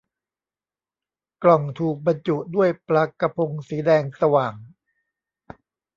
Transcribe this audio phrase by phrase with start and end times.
[1.43, 4.53] กล่องถูกบรรจุด้วยปลากะพงสีแดงสว่าง